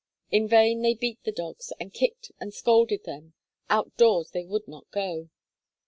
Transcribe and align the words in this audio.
In 0.31 0.47
vain 0.47 0.81
they 0.81 0.95
beat 0.95 1.23
the 1.25 1.31
dogs, 1.31 1.71
and 1.79 1.93
kicked 1.93 2.31
and 2.39 2.51
scolded 2.55 3.03
them, 3.03 3.35
out 3.69 3.95
door 3.97 4.25
they 4.31 4.45
would 4.47 4.67
not 4.67 4.89
go. 4.89 5.29